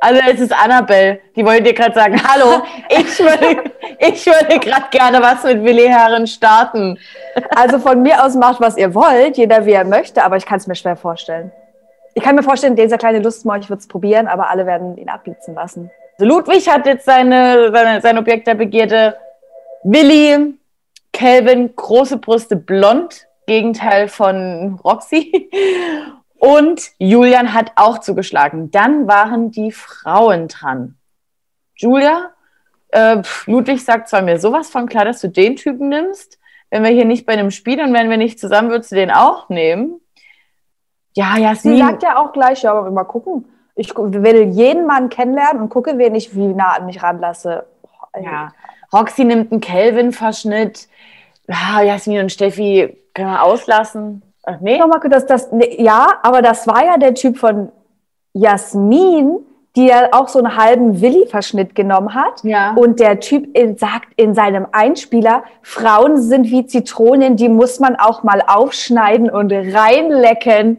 Also 0.00 0.22
es 0.26 0.40
ist 0.40 0.52
Annabelle, 0.54 1.20
die 1.36 1.44
wollte 1.44 1.64
dir 1.64 1.74
gerade 1.74 1.94
sagen, 1.94 2.18
hallo, 2.26 2.62
ich 2.88 3.18
würde, 3.18 3.70
ich 3.98 4.24
würde 4.24 4.58
gerade 4.58 4.86
gerne 4.90 5.20
was 5.20 5.44
mit 5.44 5.62
Willi 5.62 5.86
Herren 5.86 6.26
starten. 6.26 6.98
Also 7.54 7.78
von 7.78 8.00
mir 8.00 8.24
aus 8.24 8.34
macht, 8.36 8.58
was 8.62 8.78
ihr 8.78 8.94
wollt, 8.94 9.36
jeder 9.36 9.66
wie 9.66 9.72
er 9.72 9.84
möchte, 9.84 10.24
aber 10.24 10.38
ich 10.38 10.46
kann 10.46 10.56
es 10.56 10.66
mir 10.66 10.76
schwer 10.76 10.96
vorstellen. 10.96 11.52
Ich 12.14 12.22
kann 12.22 12.34
mir 12.34 12.42
vorstellen, 12.42 12.76
dieser 12.76 12.98
kleine 12.98 13.20
Lustmolch 13.20 13.70
wird 13.70 13.80
es 13.80 13.88
probieren, 13.88 14.26
aber 14.26 14.50
alle 14.50 14.66
werden 14.66 14.96
ihn 14.96 15.08
abblitzen 15.08 15.54
lassen. 15.54 15.90
Also 16.18 16.26
Ludwig 16.26 16.68
hat 16.68 16.86
jetzt 16.86 17.04
seine, 17.04 17.70
seine, 17.72 18.00
sein 18.00 18.18
Objekt 18.18 18.46
der 18.46 18.54
Begierde. 18.54 19.16
Willi, 19.82 20.54
Calvin, 21.12 21.74
große 21.74 22.18
Brüste, 22.18 22.56
blond, 22.56 23.26
Gegenteil 23.46 24.08
von 24.08 24.78
Roxy. 24.84 25.50
Und 26.38 26.90
Julian 26.98 27.52
hat 27.52 27.72
auch 27.76 27.98
zugeschlagen. 27.98 28.70
Dann 28.70 29.06
waren 29.06 29.50
die 29.50 29.72
Frauen 29.72 30.48
dran. 30.48 30.96
Julia, 31.76 32.30
äh, 32.88 33.22
Ludwig 33.46 33.84
sagt 33.84 34.08
zwar 34.08 34.22
mir 34.22 34.38
sowas 34.38 34.70
von 34.70 34.88
klar, 34.88 35.04
dass 35.04 35.20
du 35.20 35.28
den 35.28 35.56
Typen 35.56 35.88
nimmst. 35.88 36.38
Wenn 36.70 36.82
wir 36.82 36.90
hier 36.90 37.04
nicht 37.04 37.26
bei 37.26 37.34
einem 37.34 37.50
Spiel 37.50 37.80
und 37.82 37.92
wenn 37.92 38.10
wir 38.10 38.16
nicht 38.16 38.38
zusammen, 38.38 38.70
würdest 38.70 38.92
du 38.92 38.96
den 38.96 39.10
auch 39.10 39.48
nehmen. 39.48 39.99
Ja, 41.14 41.34
Sie 41.34 41.42
Jasmin. 41.42 41.78
sagt 41.78 42.02
ja 42.02 42.18
auch 42.18 42.32
gleich, 42.32 42.62
ja, 42.62 42.72
aber 42.72 42.90
mal 42.90 43.04
gucken. 43.04 43.44
Ich 43.74 43.96
will 43.96 44.42
jeden 44.50 44.86
Mann 44.86 45.08
kennenlernen 45.08 45.62
und 45.62 45.68
gucke, 45.68 45.96
wen 45.98 46.14
ich 46.14 46.34
wie 46.34 46.48
nah 46.48 46.72
an 46.76 46.86
mich 46.86 47.02
ranlasse. 47.02 47.64
Boah. 47.82 48.22
Ja, 48.22 48.52
Roxy 48.92 49.24
nimmt 49.24 49.52
einen 49.52 49.60
Kelvin-Verschnitt. 49.60 50.88
Ja, 51.48 51.82
Jasmin 51.82 52.20
und 52.20 52.32
Steffi 52.32 52.96
können 53.14 53.30
wir 53.30 53.42
auslassen. 53.42 54.22
Ach 54.44 54.60
nee? 54.60 54.78
Nochmal, 54.78 55.00
das, 55.08 55.26
das, 55.26 55.52
nee, 55.52 55.82
ja, 55.82 56.06
aber 56.22 56.42
das 56.42 56.66
war 56.66 56.84
ja 56.84 56.96
der 56.96 57.14
Typ 57.14 57.38
von 57.38 57.70
Jasmin, 58.32 59.38
die 59.76 59.86
ja 59.86 60.08
auch 60.12 60.28
so 60.28 60.38
einen 60.40 60.56
halben 60.56 61.00
Willi-Verschnitt 61.00 61.74
genommen 61.74 62.14
hat. 62.14 62.42
Ja. 62.42 62.74
Und 62.74 62.98
der 62.98 63.20
Typ 63.20 63.56
in, 63.56 63.76
sagt 63.76 64.08
in 64.16 64.34
seinem 64.34 64.66
Einspieler, 64.72 65.44
Frauen 65.62 66.20
sind 66.20 66.50
wie 66.50 66.66
Zitronen, 66.66 67.36
die 67.36 67.48
muss 67.48 67.78
man 67.78 67.96
auch 67.96 68.22
mal 68.22 68.42
aufschneiden 68.46 69.30
und 69.30 69.52
reinlecken. 69.52 70.78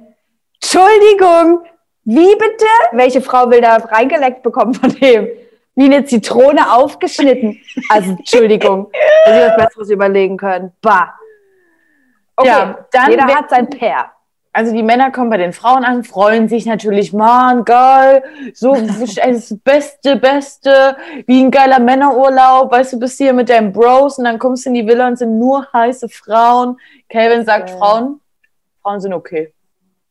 Entschuldigung, 0.71 1.65
wie 2.05 2.33
bitte? 2.35 2.65
Welche 2.93 3.21
Frau 3.21 3.49
will 3.49 3.59
da 3.59 3.75
reingeleckt 3.75 4.41
bekommen 4.41 4.73
von 4.73 4.89
dem? 4.89 5.27
Wie 5.75 5.85
eine 5.85 6.05
Zitrone 6.05 6.73
aufgeschnitten. 6.73 7.59
Also, 7.89 8.11
Entschuldigung, 8.11 8.89
hätte 9.25 9.39
ich 9.39 9.57
was 9.57 9.67
Besseres 9.67 9.89
überlegen 9.89 10.37
können. 10.37 10.71
Bah. 10.81 11.13
Okay, 12.37 12.47
ja, 12.47 12.85
dann 12.91 13.11
jeder 13.11 13.25
hat 13.25 13.49
sein 13.49 13.69
Pair 13.69 14.11
also 14.53 14.73
die 14.73 14.83
Männer 14.83 15.11
kommen 15.11 15.29
bei 15.29 15.37
den 15.37 15.53
Frauen 15.53 15.85
an, 15.85 16.03
freuen 16.03 16.49
sich 16.49 16.65
natürlich, 16.65 17.13
Mann, 17.13 17.63
geil, 17.63 18.23
so 18.53 18.75
das 18.75 19.57
Beste, 19.63 20.17
Beste, 20.17 20.97
wie 21.25 21.41
ein 21.41 21.51
geiler 21.51 21.79
Männerurlaub, 21.79 22.69
weißt 22.69 22.93
du, 22.93 22.99
bist 22.99 23.17
hier 23.17 23.31
mit 23.33 23.49
deinen 23.49 23.71
Bros 23.71 24.17
und 24.17 24.25
dann 24.25 24.39
kommst 24.39 24.65
du 24.65 24.69
in 24.69 24.75
die 24.75 24.85
Villa 24.85 25.07
und 25.07 25.17
sind 25.17 25.39
nur 25.39 25.67
heiße 25.71 26.09
Frauen. 26.09 26.77
Calvin 27.07 27.45
sagt. 27.45 27.69
Frauen, 27.69 28.19
Frauen 28.81 28.99
sind 28.99 29.13
okay. 29.13 29.53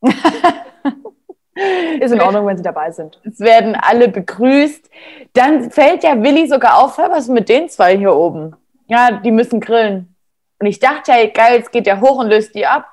Ist 1.99 2.11
in 2.11 2.21
Ordnung, 2.21 2.47
wenn 2.47 2.57
sie 2.57 2.63
dabei 2.63 2.91
sind. 2.91 3.19
Es 3.23 3.39
werden 3.39 3.75
alle 3.75 4.07
begrüßt. 4.07 4.89
Dann 5.33 5.69
fällt 5.69 6.03
ja 6.03 6.21
Willi 6.21 6.47
sogar 6.47 6.83
auf, 6.83 6.97
was 6.97 7.25
ist 7.25 7.29
mit 7.29 7.49
den 7.49 7.69
zwei 7.69 7.97
hier 7.97 8.15
oben? 8.15 8.55
Ja, 8.87 9.11
die 9.11 9.31
müssen 9.31 9.59
grillen. 9.59 10.15
Und 10.59 10.67
ich 10.67 10.79
dachte 10.79 11.11
ja, 11.11 11.27
geil, 11.27 11.57
jetzt 11.57 11.71
geht 11.71 11.85
der 11.85 12.01
hoch 12.01 12.17
und 12.19 12.29
löst 12.29 12.55
die 12.55 12.65
ab. 12.65 12.85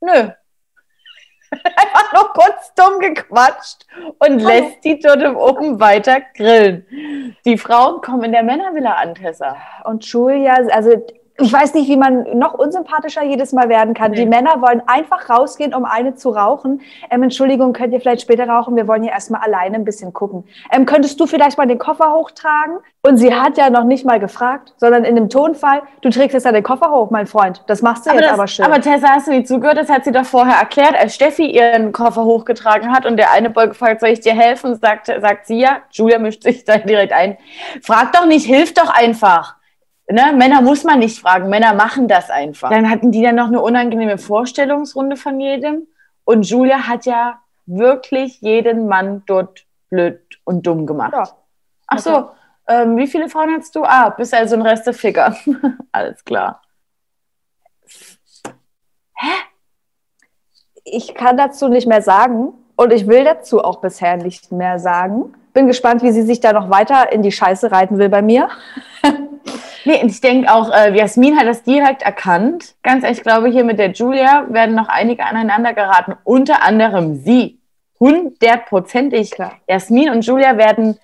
Nö, 0.00 0.30
einfach 1.76 2.12
nur 2.12 2.32
kurz 2.32 2.74
dumm 2.74 3.00
gequatscht 3.00 3.86
und 4.18 4.40
lässt 4.40 4.84
die 4.84 5.00
dort 5.00 5.24
oben 5.36 5.80
weiter 5.80 6.20
grillen. 6.36 6.86
Die 7.44 7.58
Frauen 7.58 8.00
kommen 8.00 8.24
in 8.24 8.32
der 8.32 8.42
Männervilla 8.42 8.94
an, 8.94 9.14
Tessa. 9.14 9.56
Und 9.84 10.04
Julia, 10.04 10.54
also 10.70 11.04
ich 11.40 11.52
weiß 11.52 11.74
nicht, 11.74 11.88
wie 11.88 11.96
man 11.96 12.38
noch 12.38 12.54
unsympathischer 12.54 13.24
jedes 13.24 13.52
Mal 13.52 13.68
werden 13.68 13.94
kann. 13.94 14.12
Nee. 14.12 14.18
Die 14.18 14.26
Männer 14.26 14.60
wollen 14.60 14.82
einfach 14.86 15.28
rausgehen, 15.28 15.74
um 15.74 15.84
eine 15.84 16.14
zu 16.14 16.30
rauchen. 16.30 16.80
Ähm, 17.10 17.22
Entschuldigung, 17.22 17.72
könnt 17.72 17.92
ihr 17.92 18.00
vielleicht 18.00 18.22
später 18.22 18.48
rauchen? 18.48 18.76
Wir 18.76 18.86
wollen 18.86 19.02
hier 19.02 19.12
erstmal 19.12 19.40
alleine 19.42 19.76
ein 19.76 19.84
bisschen 19.84 20.12
gucken. 20.12 20.44
Ähm, 20.72 20.86
könntest 20.86 21.18
du 21.20 21.26
vielleicht 21.26 21.58
mal 21.58 21.66
den 21.66 21.78
Koffer 21.78 22.12
hochtragen? 22.12 22.78
Und 23.02 23.16
sie 23.16 23.34
hat 23.34 23.56
ja 23.56 23.70
noch 23.70 23.84
nicht 23.84 24.04
mal 24.04 24.20
gefragt, 24.20 24.74
sondern 24.76 25.04
in 25.04 25.14
dem 25.14 25.30
Tonfall, 25.30 25.80
du 26.02 26.10
trägst 26.10 26.34
jetzt 26.34 26.44
ja 26.44 26.52
den 26.52 26.62
Koffer 26.62 26.90
hoch, 26.90 27.10
mein 27.10 27.26
Freund. 27.26 27.62
Das 27.66 27.80
machst 27.80 28.04
du 28.04 28.10
aber 28.10 28.20
jetzt 28.20 28.28
das, 28.28 28.38
aber 28.38 28.46
schön. 28.46 28.64
Aber 28.66 28.80
Tessa, 28.82 29.08
hast 29.08 29.26
du 29.26 29.30
nicht 29.30 29.48
zugehört? 29.48 29.78
Das 29.78 29.88
hat 29.88 30.04
sie 30.04 30.12
doch 30.12 30.26
vorher 30.26 30.56
erklärt, 30.56 30.94
als 30.98 31.14
Steffi 31.14 31.46
ihren 31.46 31.92
Koffer 31.92 32.24
hochgetragen 32.24 32.92
hat 32.92 33.06
und 33.06 33.16
der 33.16 33.30
eine 33.30 33.48
Boy 33.48 33.68
gefragt, 33.68 34.00
soll 34.00 34.10
ich 34.10 34.20
dir 34.20 34.34
helfen? 34.34 34.74
Sagt, 34.76 35.06
sagt 35.06 35.46
sie 35.46 35.60
ja, 35.60 35.78
Julia 35.90 36.18
mischt 36.18 36.42
sich 36.42 36.64
da 36.64 36.76
direkt 36.76 37.14
ein. 37.14 37.38
Frag 37.82 38.12
doch 38.12 38.26
nicht, 38.26 38.44
hilf 38.44 38.74
doch 38.74 38.90
einfach. 38.90 39.56
Ne? 40.10 40.32
Männer 40.34 40.60
muss 40.60 40.82
man 40.82 40.98
nicht 40.98 41.20
fragen, 41.20 41.48
Männer 41.48 41.72
machen 41.72 42.08
das 42.08 42.30
einfach. 42.30 42.70
Dann 42.70 42.90
hatten 42.90 43.12
die 43.12 43.22
dann 43.22 43.36
noch 43.36 43.46
eine 43.46 43.60
unangenehme 43.60 44.18
Vorstellungsrunde 44.18 45.16
von 45.16 45.38
jedem. 45.40 45.86
Und 46.24 46.48
Julia 46.48 46.88
hat 46.88 47.06
ja 47.06 47.40
wirklich 47.66 48.40
jeden 48.40 48.88
Mann 48.88 49.22
dort 49.26 49.64
blöd 49.88 50.20
und 50.44 50.66
dumm 50.66 50.86
gemacht. 50.86 51.12
Ja. 51.12 51.28
Ach 51.86 51.98
so, 51.98 52.30
ähm, 52.66 52.96
wie 52.96 53.06
viele 53.06 53.28
Frauen 53.28 53.50
hast 53.56 53.74
du? 53.74 53.84
Ah, 53.84 54.10
bist 54.10 54.34
also 54.34 54.56
ein 54.56 54.62
Resteficker. 54.62 55.36
Alles 55.92 56.24
klar. 56.24 56.62
Hä? 59.14 59.32
Ich 60.84 61.14
kann 61.14 61.36
dazu 61.36 61.68
nicht 61.68 61.86
mehr 61.86 62.02
sagen 62.02 62.54
und 62.76 62.92
ich 62.92 63.06
will 63.06 63.24
dazu 63.24 63.62
auch 63.62 63.80
bisher 63.80 64.16
nicht 64.16 64.50
mehr 64.50 64.78
sagen. 64.78 65.34
Bin 65.52 65.66
gespannt, 65.66 66.02
wie 66.02 66.12
sie 66.12 66.22
sich 66.22 66.40
da 66.40 66.52
noch 66.52 66.70
weiter 66.70 67.12
in 67.12 67.22
die 67.22 67.32
Scheiße 67.32 67.70
reiten 67.70 67.98
will 67.98 68.08
bei 68.08 68.22
mir. 68.22 68.48
Nee, 69.84 70.02
ich 70.04 70.20
denke 70.20 70.52
auch, 70.52 70.70
äh, 70.70 70.96
Jasmin 70.96 71.38
hat 71.38 71.46
das 71.46 71.62
direkt 71.62 72.02
erkannt. 72.02 72.74
Ganz 72.82 73.02
ehrlich, 73.02 73.18
ich 73.18 73.24
glaube, 73.24 73.48
hier 73.48 73.64
mit 73.64 73.78
der 73.78 73.92
Julia 73.92 74.46
werden 74.48 74.74
noch 74.74 74.88
einige 74.88 75.24
aneinander 75.24 75.72
geraten. 75.72 76.14
Unter 76.24 76.62
anderem 76.62 77.16
sie. 77.16 77.58
Hundertprozentig. 77.98 79.30
Klar. 79.30 79.52
Jasmin 79.68 80.10
und 80.10 80.24
Julia 80.24 80.56
werden. 80.56 80.98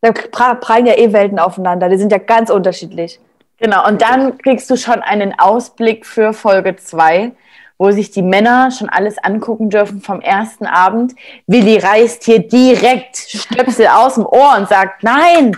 Da 0.00 0.12
prallen 0.54 0.86
ja 0.86 0.96
eh 0.96 1.12
Welten 1.12 1.38
aufeinander. 1.38 1.88
Die 1.88 1.96
sind 1.96 2.10
ja 2.10 2.18
ganz 2.18 2.50
unterschiedlich. 2.50 3.20
Genau, 3.58 3.86
und 3.86 4.02
dann 4.02 4.38
kriegst 4.38 4.68
du 4.70 4.76
schon 4.76 5.02
einen 5.02 5.38
Ausblick 5.38 6.04
für 6.04 6.32
Folge 6.32 6.74
2, 6.74 7.30
wo 7.78 7.92
sich 7.92 8.10
die 8.10 8.22
Männer 8.22 8.72
schon 8.72 8.88
alles 8.88 9.18
angucken 9.18 9.70
dürfen 9.70 10.00
vom 10.00 10.20
ersten 10.20 10.66
Abend. 10.66 11.14
Willi 11.46 11.78
reißt 11.78 12.24
hier 12.24 12.40
direkt 12.40 13.16
Stöpsel 13.16 13.86
aus 13.86 14.16
dem 14.16 14.26
Ohr 14.26 14.56
und 14.58 14.68
sagt, 14.68 15.04
nein, 15.04 15.56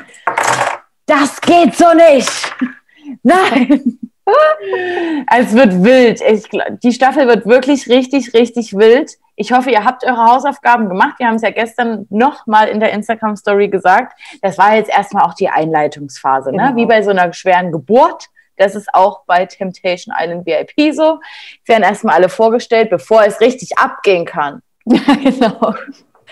das 1.07 1.41
geht 1.41 1.75
so 1.75 1.87
nicht. 1.95 2.55
Nein. 3.23 3.99
es 5.37 5.55
wird 5.55 5.83
wild. 5.83 6.21
Ich, 6.23 6.49
die 6.83 6.93
Staffel 6.93 7.27
wird 7.27 7.47
wirklich 7.47 7.89
richtig, 7.89 8.33
richtig 8.35 8.75
wild. 8.75 9.13
Ich 9.37 9.53
hoffe, 9.53 9.71
ihr 9.71 9.85
habt 9.85 10.05
eure 10.05 10.25
Hausaufgaben 10.25 10.89
gemacht. 10.89 11.19
Wir 11.19 11.27
haben 11.27 11.37
es 11.37 11.43
ja 11.43 11.51
gestern 11.51 12.07
nochmal 12.11 12.69
in 12.69 12.81
der 12.81 12.93
Instagram-Story 12.93 13.69
gesagt. 13.69 14.19
Das 14.41 14.59
war 14.59 14.77
jetzt 14.77 14.91
erstmal 14.91 15.25
auch 15.25 15.35
die 15.35 15.49
Einleitungsphase, 15.49 16.53
ne? 16.53 16.69
genau. 16.69 16.77
wie 16.77 16.87
bei 16.87 17.03
so 17.03 17.11
einer 17.11 17.33
schweren 17.33 17.73
Geburt. 17.73 18.29
Das 18.57 18.77
ist 18.77 18.89
auch 18.95 19.25
bei 19.27 19.47
Temptation 19.47 20.15
Island 20.17 20.47
VIP 20.47 20.95
so. 20.95 21.19
Es 21.63 21.69
werden 21.69 21.83
erstmal 21.83 22.15
alle 22.15 22.29
vorgestellt, 22.29 22.89
bevor 22.91 23.25
es 23.25 23.41
richtig 23.41 23.77
abgehen 23.77 24.25
kann. 24.25 24.63
genau. 24.85 25.75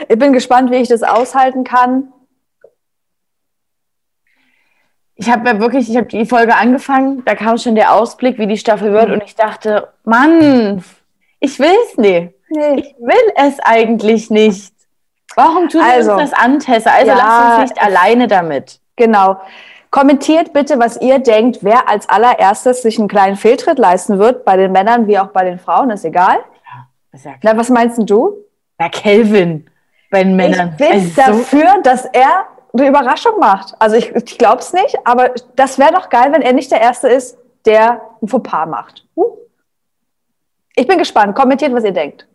Ich 0.08 0.18
bin 0.18 0.32
gespannt, 0.32 0.70
wie 0.70 0.76
ich 0.76 0.88
das 0.88 1.02
aushalten 1.02 1.64
kann 1.64 2.12
ich 5.22 5.30
habe 5.30 5.48
ja 5.48 5.60
wirklich, 5.60 5.88
ich 5.88 5.96
habe 5.96 6.06
die 6.06 6.26
Folge 6.26 6.56
angefangen, 6.56 7.22
da 7.24 7.36
kam 7.36 7.56
schon 7.56 7.76
der 7.76 7.94
Ausblick, 7.94 8.38
wie 8.38 8.48
die 8.48 8.58
Staffel 8.58 8.92
wird, 8.92 9.06
mhm. 9.06 9.14
und 9.14 9.22
ich 9.22 9.36
dachte, 9.36 9.88
Mann, 10.02 10.82
ich 11.38 11.60
will 11.60 11.76
es 11.86 11.96
nicht. 11.96 12.34
Nee. 12.50 12.74
Ich 12.74 12.94
will 12.98 13.32
es 13.36 13.60
eigentlich 13.60 14.30
nicht. 14.30 14.74
Warum 15.36 15.68
tust 15.68 15.84
also, 15.84 16.14
uns 16.14 16.30
das 16.30 16.32
an, 16.32 16.58
Tessa? 16.58 16.90
Also 16.90 17.12
ja, 17.12 17.16
lass 17.16 17.60
uns 17.60 17.70
nicht 17.70 17.82
alleine 17.82 18.26
damit. 18.26 18.80
Genau. 18.96 19.40
Kommentiert 19.90 20.52
bitte, 20.52 20.80
was 20.80 21.00
ihr 21.00 21.20
denkt, 21.20 21.58
wer 21.62 21.88
als 21.88 22.08
allererstes 22.08 22.82
sich 22.82 22.98
einen 22.98 23.08
kleinen 23.08 23.36
Fehltritt 23.36 23.78
leisten 23.78 24.18
wird, 24.18 24.44
bei 24.44 24.56
den 24.56 24.72
Männern 24.72 25.06
wie 25.06 25.20
auch 25.20 25.28
bei 25.28 25.44
den 25.44 25.60
Frauen, 25.60 25.90
ist 25.90 26.04
egal. 26.04 26.38
Ja, 26.38 26.88
ist 27.12 27.24
ja 27.24 27.32
Na, 27.42 27.56
was 27.56 27.68
meinst 27.68 28.00
du? 28.10 28.38
Na, 28.76 28.88
Kelvin 28.88 29.70
bei 30.10 30.24
den 30.24 30.34
Männern. 30.34 30.70
Ich 30.72 30.76
bin 30.78 30.92
also 30.92 31.10
dafür, 31.14 31.80
dass 31.84 32.06
er 32.06 32.48
eine 32.72 32.88
Überraschung 32.88 33.38
macht. 33.38 33.74
Also 33.78 33.96
ich, 33.96 34.14
ich 34.14 34.38
glaube 34.38 34.58
es 34.58 34.72
nicht, 34.72 34.96
aber 35.04 35.30
das 35.56 35.78
wäre 35.78 35.92
doch 35.92 36.08
geil, 36.08 36.32
wenn 36.32 36.42
er 36.42 36.52
nicht 36.52 36.70
der 36.70 36.80
Erste 36.80 37.08
ist, 37.08 37.38
der 37.64 38.00
ein 38.22 38.28
Fauxpas 38.28 38.66
macht. 38.66 39.06
Ich 40.74 40.86
bin 40.86 40.98
gespannt. 40.98 41.34
Kommentiert, 41.34 41.72
was 41.74 41.84
ihr 41.84 41.92
denkt. 41.92 42.26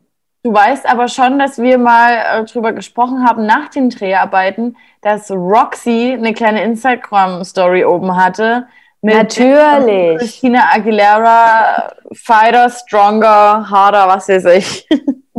Du 0.44 0.54
weißt 0.54 0.88
aber 0.88 1.08
schon, 1.08 1.40
dass 1.40 1.58
wir 1.58 1.78
mal 1.78 2.14
äh, 2.14 2.46
drüber 2.46 2.72
gesprochen 2.72 3.28
haben 3.28 3.46
nach 3.46 3.70
den 3.70 3.90
Dreharbeiten, 3.90 4.78
dass 5.02 5.32
Roxy 5.32 6.14
eine 6.18 6.34
kleine 6.34 6.64
Instagram-Story 6.64 7.84
oben 7.84 8.16
hatte. 8.16 8.68
Mit 9.02 9.16
Natürlich. 9.16 10.20
Christina 10.20 10.70
Aguilera, 10.72 11.92
Fighter, 12.14 12.70
Stronger, 12.70 13.70
Harder, 13.70 14.08
was 14.08 14.30
weiß 14.30 14.46
ich. 14.46 14.88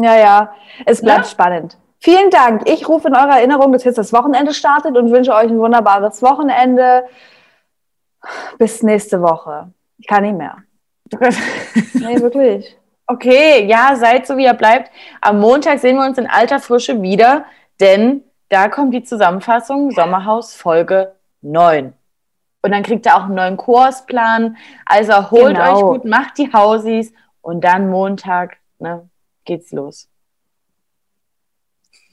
Ja, 0.00 0.17
ja. 0.17 0.52
Es 0.87 1.02
bleibt 1.02 1.25
ja? 1.25 1.31
spannend. 1.31 1.76
Vielen 2.00 2.31
Dank. 2.31 2.69
Ich 2.69 2.88
rufe 2.88 3.09
in 3.09 3.14
eurer 3.14 3.38
Erinnerung, 3.38 3.73
dass 3.73 3.85
jetzt 3.85 3.99
das 3.99 4.12
Wochenende 4.12 4.55
startet 4.55 4.97
und 4.97 5.11
wünsche 5.11 5.35
euch 5.35 5.49
ein 5.49 5.59
wunderbares 5.59 6.23
Wochenende. 6.23 7.05
Bis 8.59 8.83
nächste 8.83 9.21
Woche. 9.21 9.73
Ich 9.99 10.07
kann 10.07 10.23
nicht 10.23 10.37
mehr. 10.37 10.59
nee, 11.95 12.21
wirklich. 12.21 12.76
Okay, 13.07 13.64
ja, 13.67 13.97
seid 13.97 14.26
so 14.26 14.37
wie 14.37 14.45
ihr 14.45 14.55
bleibt. 14.55 14.90
Am 15.21 15.40
Montag 15.40 15.78
sehen 15.81 15.97
wir 15.97 16.05
uns 16.05 16.19
in 16.19 16.26
alter 16.26 16.61
Frische 16.61 17.00
wieder, 17.00 17.47
denn 17.81 18.23
da 18.49 18.69
kommt 18.69 18.95
die 18.95 19.02
Zusammenfassung 19.02 19.90
Sommerhaus 19.90 20.55
Folge 20.55 21.14
9. 21.40 21.95
Und 22.62 22.71
dann 22.73 22.83
kriegt 22.83 23.07
ihr 23.07 23.17
auch 23.17 23.25
einen 23.25 23.35
neuen 23.35 23.57
Kursplan. 23.57 24.57
Also 24.85 25.31
holt 25.31 25.57
genau. 25.57 25.75
euch 25.75 25.83
gut, 25.83 26.05
macht 26.05 26.38
die 26.38 26.52
Hausis 26.52 27.12
und 27.40 27.62
dann 27.62 27.88
Montag 27.88 28.59
ne, 28.78 29.09
geht's 29.45 29.73
los. 29.73 30.09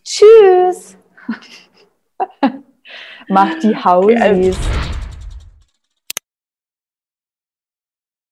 Tschüss. 0.06 0.98
Mach 3.28 3.60
die 3.60 3.76
also 4.22 4.58